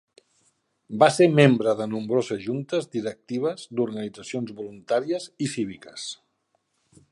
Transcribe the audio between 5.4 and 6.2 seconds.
i cíviques.